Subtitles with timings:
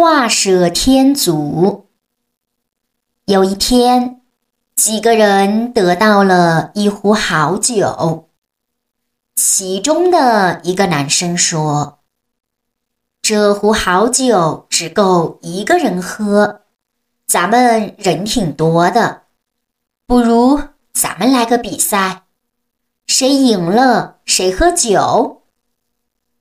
[0.00, 1.88] 画蛇添足。
[3.24, 4.20] 有一天，
[4.76, 8.28] 几个人得到了一壶好酒。
[9.34, 11.98] 其中的一个男生说
[13.20, 16.60] ：“这壶好酒只够一个人喝，
[17.26, 19.22] 咱们人挺多的，
[20.06, 20.62] 不如
[20.92, 22.22] 咱们来个比赛，
[23.08, 25.42] 谁赢了谁喝酒。”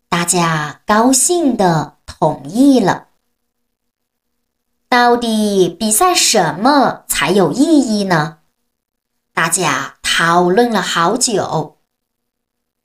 [0.07, 3.06] 大家高兴的同意了。
[4.89, 8.37] 到底比赛什么才有意义呢？
[9.33, 11.77] 大家讨论了好久，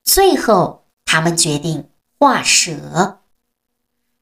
[0.02, 3.20] 最后他们决定画蛇。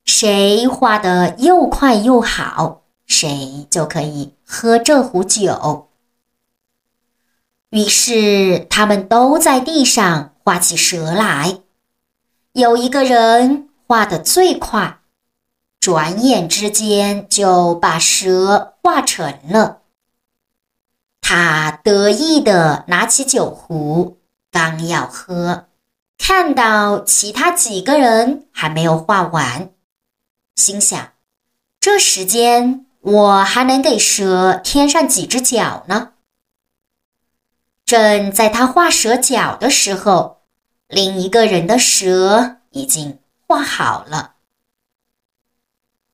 [0.04, 5.88] 谁画的又快又好，谁就可以喝这壶酒。
[7.70, 11.60] 于是他们都在地上画起蛇来。
[12.52, 14.99] 有一个人画的最快。
[15.80, 19.78] 转眼之间就把蛇画成了。
[21.22, 24.18] 他得意地拿起酒壶，
[24.50, 25.68] 刚要喝，
[26.18, 29.70] 看到其他几个人还没有画完，
[30.54, 31.12] 心想：
[31.80, 36.12] 这时间我还能给蛇添上几只脚呢。
[37.86, 40.42] 正在他画蛇脚的时候，
[40.88, 44.34] 另一个人的蛇已经画好了。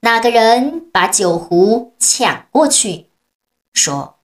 [0.01, 3.11] 那个人把酒壶抢过去，
[3.73, 4.21] 说：“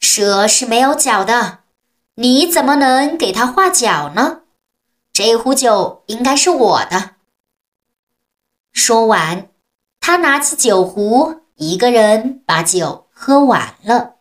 [0.00, 1.60] 蛇是没有脚的，
[2.14, 4.42] 你怎么能给它画脚呢？
[5.12, 7.16] 这壶酒应该是我的。”
[8.72, 9.48] 说完，
[10.00, 14.14] 他拿起酒壶，一个人把酒喝完了。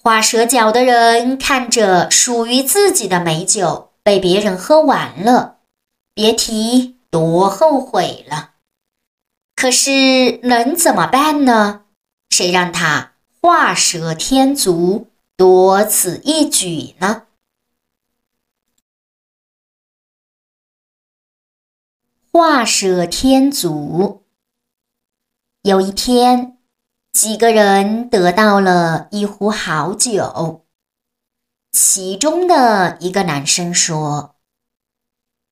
[0.00, 5.58] 画蛇脚的人看着属于自己的美酒被别人喝完了，
[6.14, 8.54] 别提多后悔了。
[9.60, 11.84] 可是能怎么办呢？
[12.30, 17.26] 谁让他画蛇添足，多此一举呢？
[22.30, 24.22] 画蛇添足。
[25.62, 26.56] 有一天，
[27.12, 30.66] 几个人得到了一壶好酒。
[31.72, 34.36] 其中的一个男生说：“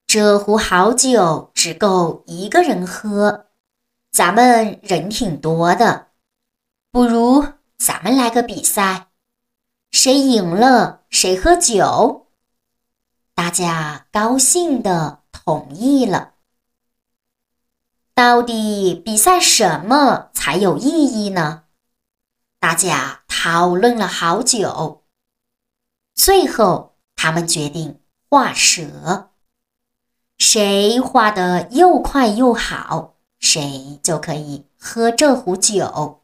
[0.07, 3.43] 这壶好酒只够一个人喝。”
[4.17, 6.07] 咱们人挺多的，
[6.91, 9.09] 不如咱们来个比赛，
[9.91, 12.29] 谁赢了谁喝酒。
[13.35, 16.33] 大家高兴的同意了。
[18.15, 21.65] 到底比赛什么才有意义呢？
[22.59, 25.05] 大家讨论了好久，
[26.15, 28.01] 最后他们决定
[28.31, 29.29] 画蛇。
[30.39, 33.16] 谁画的又快又好？
[33.39, 36.23] 谁就可以喝这壶酒。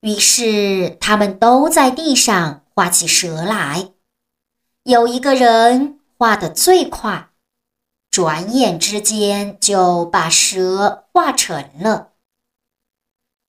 [0.00, 3.92] 于是他们都在地上画起蛇来。
[4.82, 7.30] 有一个人画的最快，
[8.10, 12.12] 转眼之间就把蛇画成了。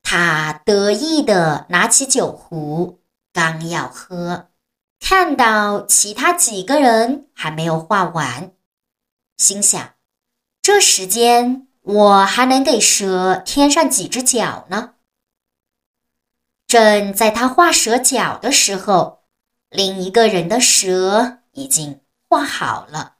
[0.01, 3.01] 他得意地拿起酒壶，
[3.33, 4.49] 刚要喝，
[4.99, 8.53] 看到其他几个人还没有画完，
[9.35, 9.95] 心想：
[10.61, 11.67] 这时间。
[11.85, 14.95] 我还能给蛇添上几只脚呢。
[16.65, 19.23] 正在他画蛇脚的时候，
[19.69, 23.17] 另一个人的蛇已经画好了。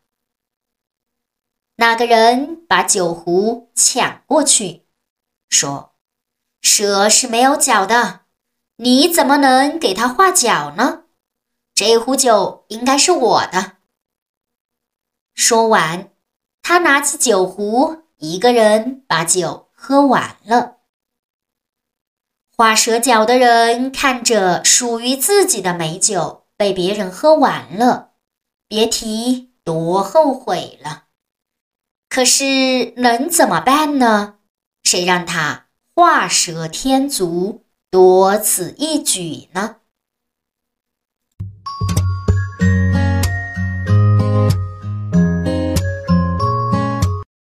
[1.75, 4.87] 那个人把酒壶抢过去，
[5.47, 5.93] 说
[6.63, 8.21] ：“蛇是没有脚的，
[8.77, 11.03] 你怎么能给它画脚呢？
[11.75, 13.73] 这壶酒应该是我的。”
[15.35, 16.11] 说完，
[16.63, 18.04] 他拿起酒壶。
[18.17, 20.77] 一个人把酒喝完了，
[22.55, 28.11] 画蛇脚的人看着属于自己的美酒被别人喝完了，
[28.67, 31.03] 别提多后悔了。
[32.07, 34.39] 可是能怎么办呢？
[34.83, 39.77] 谁让他画蛇添足，多此一举呢？